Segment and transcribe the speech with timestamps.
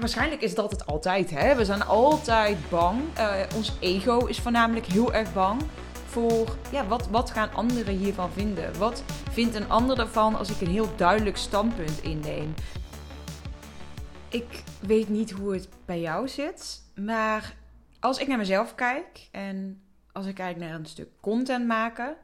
[0.00, 1.30] waarschijnlijk is dat het altijd.
[1.30, 1.56] Hè?
[1.56, 3.00] We zijn altijd bang.
[3.18, 5.62] Uh, ons ego is voornamelijk heel erg bang
[6.06, 8.78] voor ja, wat, wat gaan anderen hiervan vinden?
[8.78, 12.54] Wat vindt een ander ervan als ik een heel duidelijk standpunt inneem?
[14.28, 17.54] Ik weet niet hoe het bij jou zit, maar
[18.00, 19.82] als ik naar mezelf kijk en
[20.12, 22.16] als ik kijk naar een stuk content maken,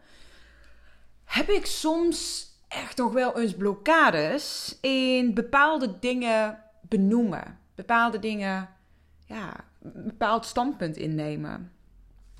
[1.24, 7.58] heb ik soms echt nog wel eens blokkades in bepaalde dingen benoemen.
[7.76, 8.68] Bepaalde dingen,
[9.26, 11.72] ja, een bepaald standpunt innemen.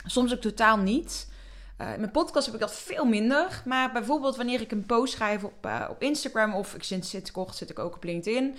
[0.07, 1.35] Soms ook totaal niet.
[1.81, 3.63] Uh, in mijn podcast heb ik dat veel minder.
[3.65, 7.31] Maar bijvoorbeeld wanneer ik een post schrijf op, uh, op Instagram of ik sinds zit
[7.31, 8.57] kort zit ik ook op LinkedIn.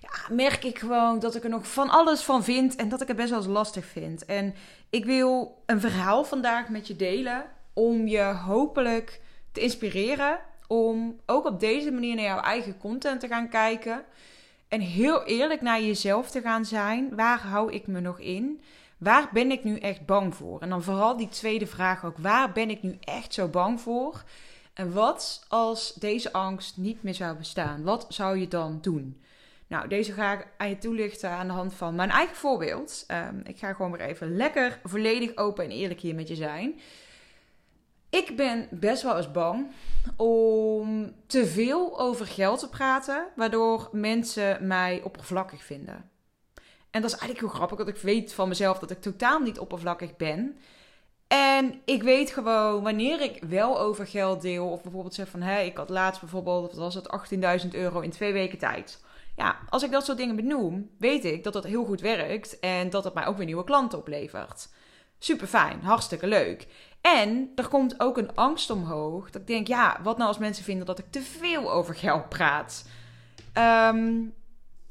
[0.00, 3.08] Ja, merk ik gewoon dat ik er nog van alles van vind en dat ik
[3.08, 4.24] het best wel eens lastig vind.
[4.24, 4.54] En
[4.90, 9.20] ik wil een verhaal vandaag met je delen om je hopelijk
[9.52, 14.04] te inspireren om ook op deze manier naar jouw eigen content te gaan kijken.
[14.68, 17.14] En heel eerlijk naar jezelf te gaan zijn.
[17.16, 18.60] Waar hou ik me nog in?
[18.98, 20.60] Waar ben ik nu echt bang voor?
[20.60, 22.18] En dan vooral die tweede vraag ook.
[22.18, 24.22] Waar ben ik nu echt zo bang voor?
[24.74, 27.82] En wat als deze angst niet meer zou bestaan?
[27.82, 29.20] Wat zou je dan doen?
[29.66, 33.04] Nou, deze ga ik aan je toelichten aan de hand van mijn eigen voorbeeld.
[33.08, 36.80] Um, ik ga gewoon weer even lekker volledig open en eerlijk hier met je zijn.
[38.10, 39.70] Ik ben best wel eens bang
[40.16, 46.10] om te veel over geld te praten, waardoor mensen mij oppervlakkig vinden.
[46.90, 49.58] En dat is eigenlijk heel grappig, want ik weet van mezelf dat ik totaal niet
[49.58, 50.58] oppervlakkig ben.
[51.28, 55.52] En ik weet gewoon wanneer ik wel over geld deel, of bijvoorbeeld zeg van hé,
[55.52, 59.00] hey, ik had laatst bijvoorbeeld, wat was het, 18.000 euro in twee weken tijd.
[59.36, 62.90] Ja, als ik dat soort dingen benoem, weet ik dat dat heel goed werkt en
[62.90, 64.68] dat het mij ook weer nieuwe klanten oplevert.
[65.18, 66.66] Super fijn, hartstikke leuk.
[67.00, 69.30] En er komt ook een angst omhoog.
[69.30, 72.28] Dat ik denk, ja, wat nou als mensen vinden dat ik te veel over geld
[72.28, 72.84] praat?
[73.52, 74.22] Ehm,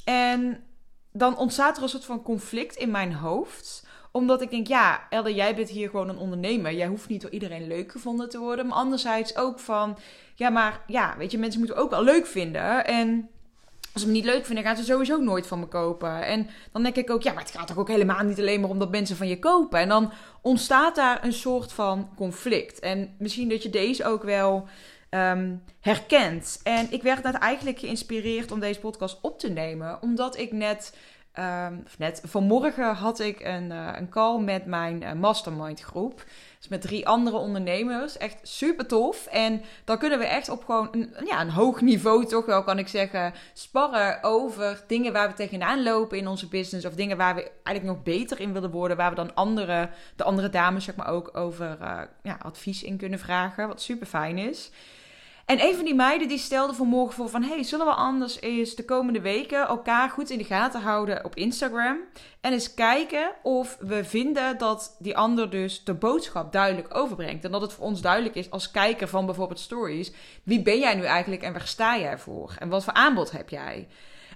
[0.04, 0.64] en
[1.12, 3.86] dan ontstaat er een soort van conflict in mijn hoofd
[4.18, 6.74] omdat ik denk, ja, Elder, jij bent hier gewoon een ondernemer.
[6.74, 8.68] Jij hoeft niet door iedereen leuk gevonden te worden.
[8.68, 9.98] Maar anderzijds ook van,
[10.36, 12.86] ja, maar ja, weet je, mensen moeten ook wel leuk vinden.
[12.86, 13.30] En
[13.98, 16.26] als ze me niet leuk vinden, gaan ze sowieso nooit van me kopen.
[16.26, 18.70] En dan denk ik ook, ja, maar het gaat toch ook helemaal niet alleen maar
[18.70, 19.80] om dat mensen van je kopen.
[19.80, 22.80] En dan ontstaat daar een soort van conflict.
[22.80, 24.68] En misschien dat je deze ook wel
[25.10, 26.60] um, herkent.
[26.64, 30.98] En ik werd net eigenlijk geïnspireerd om deze podcast op te nemen, omdat ik net
[31.40, 36.24] Um, net vanmorgen had ik een, uh, een call met mijn uh, mastermind groep.
[36.58, 38.18] Dus met drie andere ondernemers.
[38.18, 39.26] Echt super tof.
[39.26, 42.80] En dan kunnen we echt op gewoon een, ja, een hoog niveau, toch wel kan
[42.80, 46.86] ik zeggen, sparren over dingen waar we tegenaan lopen in onze business.
[46.86, 48.98] Of dingen waar we eigenlijk nog beter in willen worden.
[48.98, 52.98] Waar we dan andere, de andere dames zeg maar ook over uh, ja, advies in
[52.98, 53.68] kunnen vragen.
[53.68, 54.72] Wat super fijn is.
[55.48, 57.44] En een van die meiden die stelde vanmorgen voor van...
[57.44, 61.36] hey, zullen we anders eens de komende weken elkaar goed in de gaten houden op
[61.36, 61.98] Instagram?
[62.42, 67.46] En eens kijken of we vinden dat die ander dus de boodschap duidelijk overbrengt.
[67.46, 70.12] En dat het voor ons duidelijk is als kijker van bijvoorbeeld stories...
[70.44, 72.56] wie ben jij nu eigenlijk en waar sta jij voor?
[72.60, 73.88] En wat voor aanbod heb jij?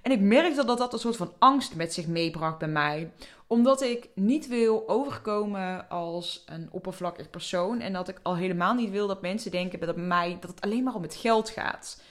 [0.01, 3.11] En ik merkte dat dat een soort van angst met zich meebracht bij mij.
[3.47, 7.79] Omdat ik niet wil overkomen als een oppervlakkig persoon.
[7.79, 10.83] En dat ik al helemaal niet wil dat mensen denken dat, mij, dat het alleen
[10.83, 12.01] maar om het geld gaat.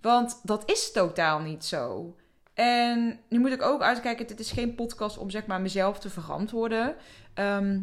[0.00, 2.14] Want dat is totaal niet zo.
[2.54, 6.10] En nu moet ik ook uitkijken, dit is geen podcast om zeg maar mezelf te
[6.10, 6.96] verantwoorden.
[7.34, 7.80] Ehm,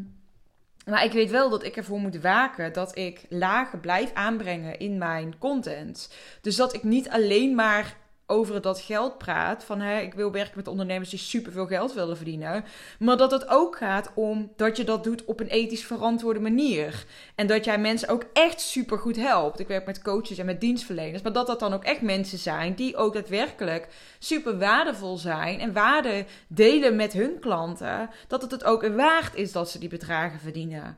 [0.86, 4.98] maar ik weet wel dat ik ervoor moet waken dat ik lagen blijf aanbrengen in
[4.98, 6.14] mijn content.
[6.42, 7.98] Dus dat ik niet alleen maar
[8.28, 9.64] over dat geld praat.
[9.64, 12.66] Van hè, ik wil werken met ondernemers die superveel geld willen verdienen.
[13.00, 17.06] Maar dat het ook gaat om dat je dat doet op een ethisch verantwoorde manier.
[17.36, 19.60] En dat jij mensen ook echt super goed helpt.
[19.60, 21.22] Ik werk met coaches en met dienstverleners.
[21.22, 23.88] Maar dat dat dan ook echt mensen zijn die ook daadwerkelijk
[24.20, 25.60] super waardevol zijn.
[25.60, 28.10] En waarde delen met hun klanten.
[28.28, 30.98] Dat het het ook waard is dat ze die bedragen verdienen.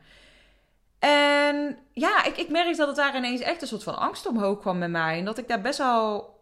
[0.99, 4.59] En ja, ik, ik merk dat het daar ineens echt een soort van angst omhoog
[4.59, 5.17] kwam bij mij.
[5.17, 6.34] En dat ik daar best wel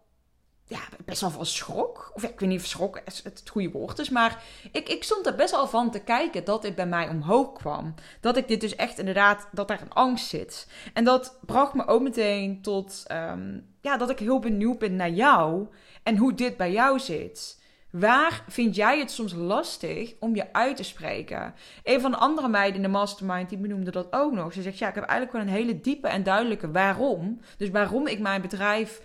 [0.74, 2.12] ja, best wel van schrok.
[2.14, 4.10] Of ik weet niet of schrok het, het goede woord is.
[4.10, 7.54] Maar ik, ik stond er best wel van te kijken dat dit bij mij omhoog
[7.54, 7.94] kwam.
[8.20, 10.68] Dat ik dit dus echt inderdaad, dat daar een angst zit.
[10.94, 15.10] En dat bracht me ook meteen tot, um, ja, dat ik heel benieuwd ben naar
[15.10, 15.68] jou.
[16.04, 17.62] En hoe dit bij jou zit.
[17.90, 21.54] Waar vind jij het soms lastig om je uit te spreken?
[21.84, 24.54] Een van de andere meiden in de mastermind die benoemde dat ook nog.
[24.54, 27.40] Ze zegt: Ja, ik heb eigenlijk wel een hele diepe en duidelijke waarom.
[27.58, 29.02] Dus waarom ik mijn bedrijf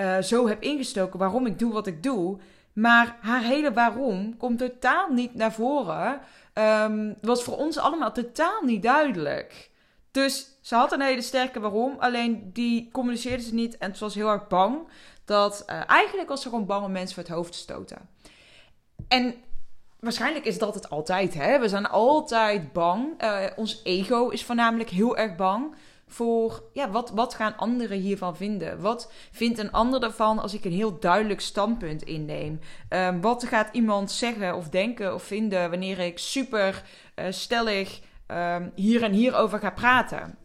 [0.00, 2.38] uh, zo heb ingestoken waarom ik doe wat ik doe.
[2.72, 6.20] Maar haar hele waarom komt totaal niet naar voren.
[6.54, 9.70] Um, was voor ons allemaal totaal niet duidelijk.
[10.10, 14.14] Dus ze had een hele sterke waarom, alleen die communiceerde ze niet en ze was
[14.14, 14.78] heel erg bang.
[15.24, 18.08] Dat uh, eigenlijk was ze gewoon bang om mensen voor het hoofd te stoten.
[19.08, 19.34] en
[20.00, 21.34] waarschijnlijk is dat het altijd.
[21.34, 21.58] Hè?
[21.58, 23.22] We zijn altijd bang.
[23.22, 25.74] Uh, ons ego is voornamelijk heel erg bang
[26.12, 28.80] voor ja, wat, wat gaan anderen hiervan vinden?
[28.80, 32.60] Wat vindt een ander ervan als ik een heel duidelijk standpunt inneem?
[32.88, 36.82] Um, wat gaat iemand zeggen of denken of vinden wanneer ik super
[37.16, 40.38] uh, stellig um, hier en hier over ga praten?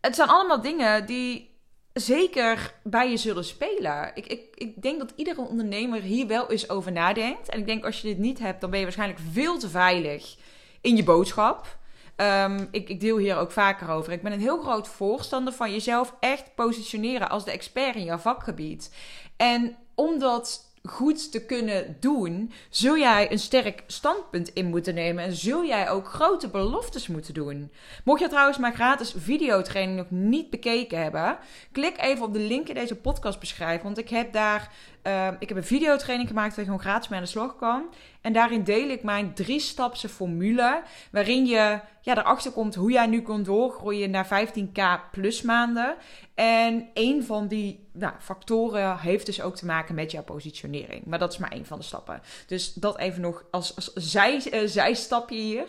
[0.00, 1.50] Het zijn allemaal dingen die
[1.92, 4.10] zeker bij je zullen spelen.
[4.14, 7.48] Ik, ik, ik denk dat iedere ondernemer hier wel eens over nadenkt.
[7.48, 10.36] En ik denk als je dit niet hebt, dan ben je waarschijnlijk veel te veilig
[10.80, 11.78] in je boodschap.
[12.20, 14.12] Um, ik, ik, deel hier ook vaker over.
[14.12, 18.18] Ik ben een heel groot voorstander van jezelf echt positioneren als de expert in jouw
[18.18, 18.94] vakgebied.
[19.36, 25.32] En omdat goed te kunnen doen, zul jij een sterk standpunt in moeten nemen en
[25.32, 27.72] zul jij ook grote beloftes moeten doen.
[28.04, 31.38] Mocht je trouwens mijn gratis videotraining nog niet bekeken hebben,
[31.72, 34.72] klik even op de link in deze podcastbeschrijving, want ik heb daar
[35.02, 37.94] uh, ik heb een videotraining gemaakt waar je gewoon gratis mee aan de slag kan.
[38.20, 40.82] En daarin deel ik mijn drie-stapse formule.
[41.12, 45.96] Waarin je ja, erachter komt hoe jij nu kunt doorgroeien naar 15k plus maanden.
[46.34, 51.04] En een van die nou, factoren heeft dus ook te maken met jouw positionering.
[51.04, 52.22] Maar dat is maar één van de stappen.
[52.46, 55.66] Dus dat even nog als, zij, uh, zijstapje hier.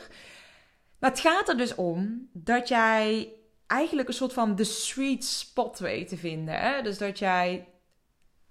[1.00, 3.30] Maar het gaat er dus om dat jij
[3.68, 6.60] eigenlijk een soort van de sweet spot weet te vinden.
[6.60, 6.82] Hè?
[6.82, 7.68] Dus dat jij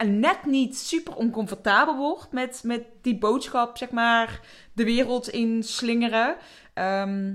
[0.07, 4.41] net niet super oncomfortabel wordt met, met die boodschap, zeg maar,
[4.73, 6.37] de wereld in slingeren.
[6.75, 7.33] Ehm,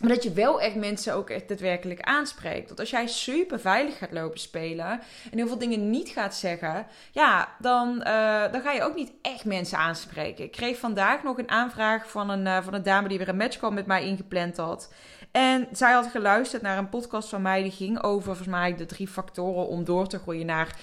[0.00, 2.66] maar dat je wel echt mensen ook echt daadwerkelijk aanspreekt.
[2.66, 5.00] Want als jij super veilig gaat lopen spelen
[5.30, 9.12] en heel veel dingen niet gaat zeggen, ja, dan, uh, dan ga je ook niet
[9.22, 10.44] echt mensen aanspreken.
[10.44, 13.36] Ik kreeg vandaag nog een aanvraag van een, uh, van een dame die weer een
[13.36, 14.92] matchcall met mij ingepland had.
[15.36, 18.86] En zij had geluisterd naar een podcast van mij die ging over volgens mij de
[18.86, 20.76] drie factoren om door te groeien naar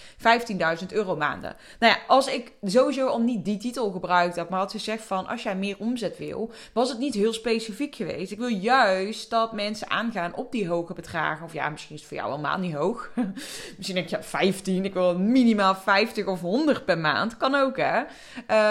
[0.81, 1.55] 15.000 euro maanden.
[1.79, 5.03] Nou ja, als ik sowieso al niet die titel gebruikt had, maar had ze gezegd
[5.03, 8.31] van als jij meer omzet wil, was het niet heel specifiek geweest.
[8.31, 11.45] Ik wil juist dat mensen aangaan op die hoge bedragen.
[11.45, 13.11] Of ja, misschien is het voor jou helemaal niet hoog.
[13.77, 17.37] misschien denk je ja, 15, ik wil minimaal 50 of 100 per maand.
[17.37, 17.99] Kan ook hè.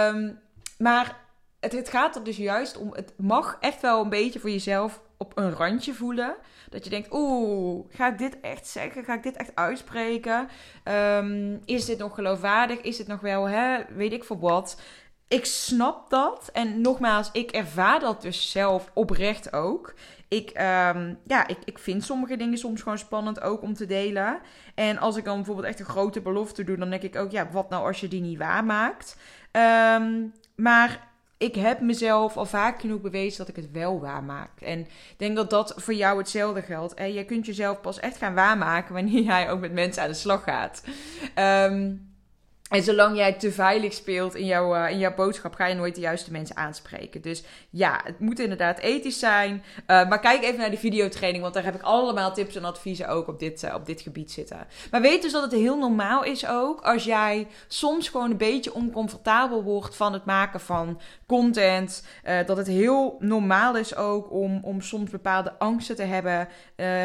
[0.09, 0.39] Um,
[0.79, 1.17] maar
[1.61, 5.01] het, het gaat er dus juist om, het mag echt wel een beetje voor jezelf
[5.21, 6.35] op een randje voelen.
[6.69, 9.05] Dat je denkt, oeh, ga ik dit echt zeggen?
[9.05, 10.49] Ga ik dit echt uitspreken?
[10.85, 12.81] Um, is dit nog geloofwaardig?
[12.81, 14.81] Is dit nog wel, hè, weet ik voor wat?
[15.29, 16.51] Ik snap dat.
[16.53, 19.95] En nogmaals, ik ervaar dat dus zelf oprecht ook.
[20.29, 24.41] Ik, um, ja, ik, ik vind sommige dingen soms gewoon spannend ook om te delen.
[24.75, 27.51] En als ik dan bijvoorbeeld echt een grote belofte doe, dan denk ik ook, ja,
[27.51, 29.17] wat nou als je die niet waarmaakt?
[29.53, 31.10] Um, maar
[31.41, 34.61] ik heb mezelf al vaak genoeg bewezen dat ik het wel waarmaak.
[34.61, 36.95] En ik denk dat dat voor jou hetzelfde geldt.
[36.95, 40.15] En je kunt jezelf pas echt gaan waarmaken wanneer jij ook met mensen aan de
[40.15, 40.85] slag gaat.
[41.71, 42.10] Um,
[42.71, 45.95] en zolang jij te veilig speelt in jouw, uh, in jouw boodschap, ga je nooit
[45.95, 47.21] de juiste mensen aanspreken.
[47.21, 49.63] Dus ja, het moet inderdaad ethisch zijn.
[49.77, 53.09] Uh, maar kijk even naar de videotraining, want daar heb ik allemaal tips en adviezen
[53.09, 54.67] ook op dit, uh, op dit gebied zitten.
[54.91, 58.75] Maar weet dus dat het heel normaal is ook als jij soms gewoon een beetje
[58.75, 62.07] oncomfortabel wordt van het maken van content.
[62.47, 66.49] dat het heel normaal is ook om, om soms bepaalde angsten te hebben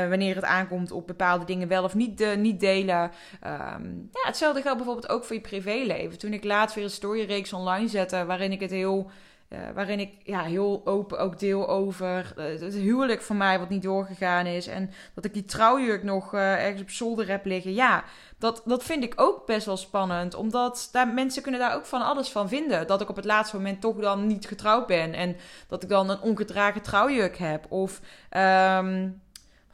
[0.10, 3.12] wanneer het aankomt op bepaalde dingen wel of niet, niet delen.
[3.46, 6.18] Um, ja, hetzelfde geldt bijvoorbeeld ook voor je privéleven.
[6.18, 9.10] Toen ik laatst weer een storyreeks online zette waarin ik het heel,
[9.50, 13.70] uh, waarin ik ja, heel open ook deel over uh, het huwelijk van mij wat
[13.70, 17.74] niet doorgegaan is en dat ik die trouwjurk nog uh, ergens op zolder heb liggen.
[17.74, 18.04] Ja,
[18.38, 22.02] dat, dat vind ik ook best wel spannend, omdat daar, mensen kunnen daar ook van
[22.02, 22.88] alles van vinden.
[22.88, 25.36] Dat ik op het laatste moment toch dan niet getrouwd ben en
[25.68, 28.02] dat ik dan een ongedragen trouwjurk heb of
[28.38, 29.24] um,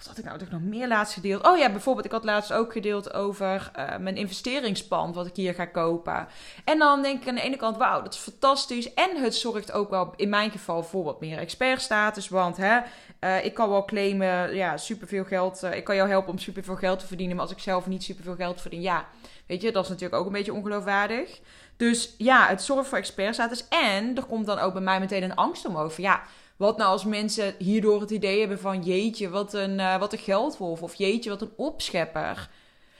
[0.02, 1.48] wat had ik nou toch nog meer laatst gedeeld?
[1.48, 5.54] Oh ja, bijvoorbeeld, ik had laatst ook gedeeld over uh, mijn investeringspand, wat ik hier
[5.54, 6.28] ga kopen.
[6.66, 8.94] En dan denk ik aan de ene kant, wauw, dat is fantastisch.
[8.94, 12.30] En het zorgt ook wel, in mijn geval, voor wat meer expertstatus.
[12.30, 12.80] Want hè,
[13.20, 15.64] uh, ik kan wel claimen, ja, superveel geld.
[15.64, 17.36] Uh, ik kan jou helpen om superveel geld te verdienen.
[17.36, 19.06] Maar als ik zelf niet superveel geld verdien, ja,
[19.46, 21.40] weet je, dat is natuurlijk ook een beetje ongeloofwaardig.
[21.78, 23.68] Dus ja, het zorgt voor expertstatus.
[23.68, 25.98] En er komt dan ook bij mij meteen een angst omhoog.
[25.98, 26.22] Ja,
[26.62, 30.20] wat nou als mensen hierdoor het idee hebben van jeetje, wat een, uh, wat een
[30.20, 30.82] geldwolf.
[30.82, 32.50] Of jeetje, wat een opschepper.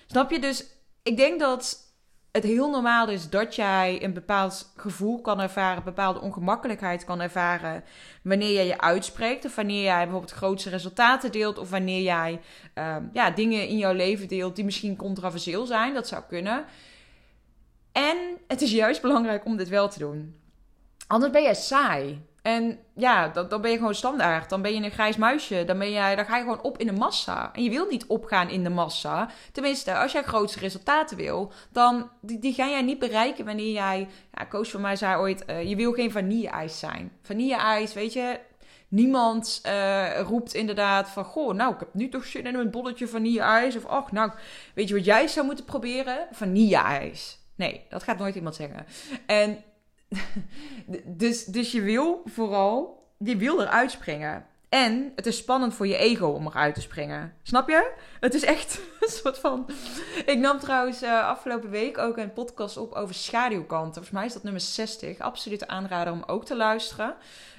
[0.06, 0.40] Snap je?
[0.40, 0.66] Dus
[1.04, 1.78] ik denk dat
[2.32, 7.84] het heel normaal is dat jij een bepaald gevoel kan ervaren, bepaalde ongemakkelijkheid kan ervaren
[8.24, 9.46] wanneer jij je uitspreekt.
[9.46, 11.58] Of wanneer jij bijvoorbeeld grootste resultaten deelt.
[11.58, 12.42] Of wanneer jij
[12.76, 15.94] um, ja, dingen in jouw leven deelt die misschien controversieel zijn.
[15.94, 16.66] Dat zou kunnen.
[17.92, 20.36] En het is juist belangrijk om dit wel te doen.
[21.08, 22.30] Anders ben jij saai.
[22.42, 24.50] En ja, dan, dan ben je gewoon standaard.
[24.50, 25.66] Dan ben je een grijs muisje.
[25.66, 27.50] Dan, ben jij, dan ga je gewoon op in de massa.
[27.54, 29.30] En je wil niet opgaan in de massa.
[29.52, 34.08] Tenminste, als jij grootste resultaten wil, dan die, die ga jij niet bereiken wanneer jij...
[34.34, 37.12] Ja, coach van mij zei ooit, uh, je wil geen vanille-ijs zijn.
[37.22, 38.40] Vanille-ijs, weet je,
[38.88, 41.24] niemand uh, roept inderdaad van...
[41.24, 43.76] Goh, nou, ik heb nu toch zin in een bolletje vanille-ijs.
[43.76, 44.32] Of, ach, nou,
[44.74, 46.28] weet je wat jij zou moeten proberen?
[46.32, 47.40] Vanille-ijs.
[47.56, 48.86] Nee, dat gaat nooit iemand zeggen.
[49.26, 49.64] En
[51.06, 54.46] dus, dus je wil vooral, je wil eruit springen.
[54.70, 57.34] En het is spannend voor je ego om eruit te springen.
[57.44, 57.92] Snap je?
[58.20, 59.70] Het is echt een soort van.
[60.26, 63.94] Ik nam trouwens uh, afgelopen week ook een podcast op over schaduwkanten.
[63.94, 65.20] Volgens mij is dat nummer 60.
[65.20, 67.16] Absoluut aanrader om ook te luisteren.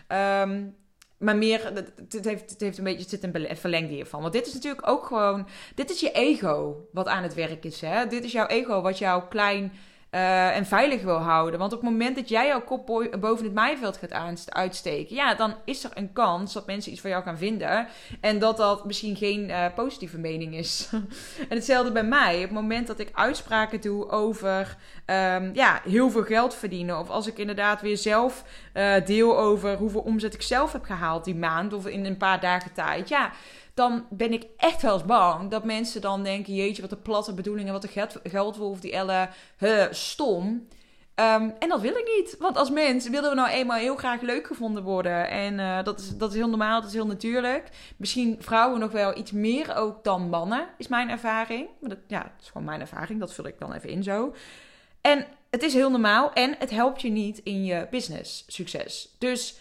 [0.08, 0.76] Um,
[1.18, 1.64] maar meer,
[2.08, 4.20] het heeft, het heeft een beetje, zit een verlengde hiervan.
[4.20, 7.80] Want dit is natuurlijk ook gewoon, dit is je ego wat aan het werk is.
[7.80, 8.06] Hè?
[8.06, 9.72] Dit is jouw ego wat jou klein
[10.14, 11.58] uh, en veilig wil houden.
[11.58, 12.86] Want op het moment dat jij jouw kop
[13.20, 17.10] boven het maaiveld gaat uitsteken, ja, dan is er een kans dat mensen iets van
[17.10, 17.86] jou gaan vinden.
[18.20, 20.88] En dat dat misschien geen uh, positieve mening is.
[21.48, 22.34] en hetzelfde bij mij.
[22.34, 24.76] Op het moment dat ik uitspraken doe over
[25.06, 26.98] um, ja, heel veel geld verdienen.
[26.98, 31.24] Of als ik inderdaad weer zelf uh, deel over hoeveel omzet ik zelf heb gehaald
[31.24, 31.72] die maand.
[31.72, 33.08] Of in een paar dagen tijd.
[33.08, 33.32] Ja
[33.74, 37.34] dan ben ik echt wel eens bang dat mensen dan denken: jeetje, wat een platte
[37.34, 40.68] bedoelingen, wat een geldwolf, die Elle, huh, stom.
[41.14, 42.36] Ehm, en dat wil ik niet.
[42.38, 45.28] Want als mens willen we nou eenmaal heel graag leuk gevonden worden.
[45.28, 47.68] En uh, dat, is, dat is heel normaal, dat is heel natuurlijk.
[47.96, 51.68] Misschien vrouwen nog wel iets meer ook dan mannen, is mijn ervaring.
[51.80, 54.34] Maar dat, ja, dat is gewoon mijn ervaring, dat vul ik dan even in zo.
[55.00, 59.14] En het is heel normaal en het helpt je niet in je business succes.
[59.18, 59.56] Dus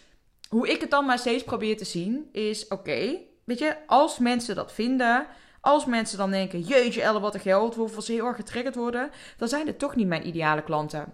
[0.50, 4.56] hoe ik het dan maar steeds probeer te zien is: oké, weet je, als mensen
[4.56, 5.28] dat vinden,
[5.62, 9.10] als mensen dan denken, jeetje Elle, wat een geld, hoeveel ze heel erg getriggerd worden,
[9.38, 11.14] dan zijn het toch niet mijn ideale klanten.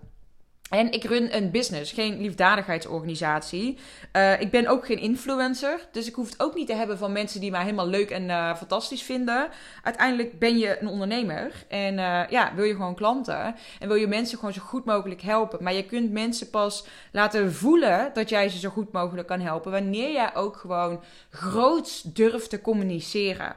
[0.69, 3.77] En ik run een business, geen liefdadigheidsorganisatie.
[4.13, 5.87] Uh, ik ben ook geen influencer.
[5.91, 8.23] Dus ik hoef het ook niet te hebben van mensen die mij helemaal leuk en
[8.23, 9.47] uh, fantastisch vinden.
[9.83, 11.51] Uiteindelijk ben je een ondernemer.
[11.67, 13.55] En uh, ja, wil je gewoon klanten.
[13.79, 15.63] En wil je mensen gewoon zo goed mogelijk helpen.
[15.63, 19.71] Maar je kunt mensen pas laten voelen dat jij ze zo goed mogelijk kan helpen.
[19.71, 23.55] Wanneer jij ook gewoon groots durft te communiceren.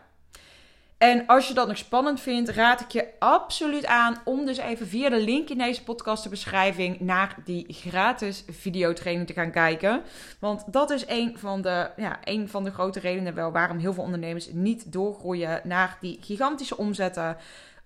[1.00, 4.86] En als je dat nog spannend vindt, raad ik je absoluut aan om dus even
[4.86, 10.02] via de link in deze podcastbeschrijving naar die gratis videotraining te gaan kijken.
[10.40, 13.92] Want dat is een van de, ja, een van de grote redenen wel waarom heel
[13.92, 17.36] veel ondernemers niet doorgroeien naar die gigantische omzetten.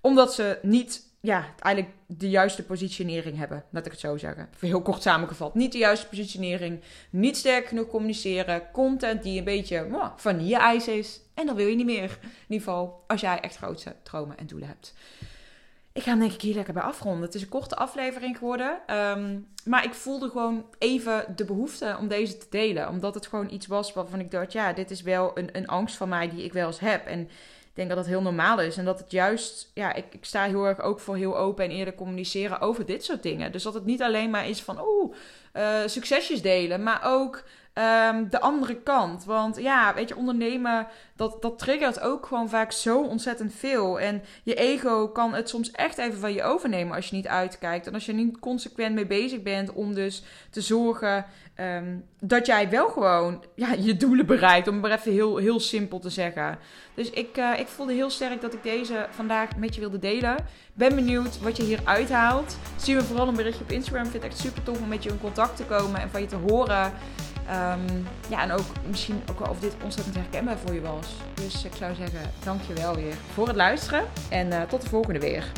[0.01, 3.65] Omdat ze niet ja, eigenlijk de juiste positionering hebben.
[3.71, 4.49] Laat ik het zo zeggen.
[4.59, 5.55] Heel kort samengevat.
[5.55, 6.81] Niet de juiste positionering.
[7.11, 8.63] Niet sterk genoeg communiceren.
[8.73, 11.21] Content die een beetje oh, vanille-ijs is.
[11.35, 12.19] En dan wil je niet meer.
[12.23, 14.95] In ieder geval als jij echt grote dromen en doelen hebt.
[15.93, 17.23] Ik ga hem denk ik hier lekker bij afronden.
[17.23, 18.97] Het is een korte aflevering geworden.
[18.97, 22.89] Um, maar ik voelde gewoon even de behoefte om deze te delen.
[22.89, 24.53] Omdat het gewoon iets was waarvan ik dacht...
[24.53, 27.07] Ja, dit is wel een, een angst van mij die ik wel eens heb.
[27.07, 27.29] En
[27.75, 28.77] denk dat dat heel normaal is.
[28.77, 31.71] En dat het juist, ja, ik, ik sta heel erg ook voor heel open en
[31.71, 33.53] eerlijk communiceren over dit soort dingen.
[33.53, 35.15] Dus dat het niet alleen maar is van, oeh,
[35.55, 37.43] uh, succesjes delen, maar ook
[37.79, 39.25] um, de andere kant.
[39.25, 44.01] Want ja, weet je, ondernemen, dat, dat triggert ook gewoon vaak zo ontzettend veel.
[44.01, 47.87] En je ego kan het soms echt even van je overnemen als je niet uitkijkt.
[47.87, 51.25] En als je niet consequent mee bezig bent om dus te zorgen
[51.61, 54.69] um, dat jij wel gewoon ja, je doelen bereikt.
[54.69, 56.59] Om het maar even heel, heel simpel te zeggen.
[56.95, 60.37] Dus ik, uh, ik voelde heel sterk dat ik deze vandaag met je wilde delen.
[60.75, 62.57] Ben benieuwd wat je hier uithaalt.
[62.77, 64.05] Stuur me vooral een berichtje op Instagram.
[64.05, 66.21] Ik vind het echt super tof om met je in contact te komen en van
[66.21, 66.93] je te horen.
[67.51, 71.09] Um, ja, en ook misschien ook wel of dit ontzettend herkenbaar voor je was.
[71.35, 74.05] Dus ik zou zeggen, dank je wel weer voor het luisteren.
[74.31, 75.53] En uh, tot de volgende weer.